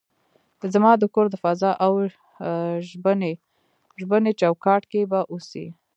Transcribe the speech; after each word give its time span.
زما 0.73 0.91
د 0.97 1.03
کور 1.13 1.25
د 1.31 1.35
فضا 1.43 1.71
او 1.85 1.91
ژبني 3.99 4.33
چوکاټ 4.41 4.83
کې 4.91 5.01
به 5.11 5.19
اوسئ. 5.31 5.65